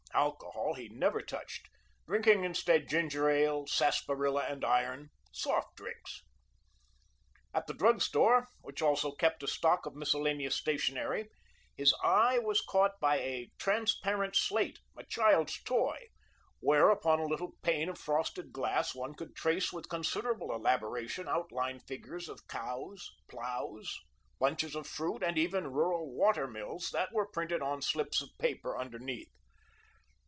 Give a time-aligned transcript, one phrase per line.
[0.13, 1.69] Alcohol he never touched,
[2.05, 6.21] drinking instead ginger ale, sarsaparilla and iron soft drinks.
[7.53, 11.29] At the drug store, which also kept a stock of miscellaneous stationery,
[11.77, 16.07] his eye was caught by a "transparent slate," a child's toy,
[16.59, 21.79] where upon a little pane of frosted glass one could trace with considerable elaboration outline
[21.79, 23.97] figures of cows, ploughs,
[24.41, 28.77] bunches of fruit and even rural water mills that were printed on slips of paper
[28.77, 29.29] underneath.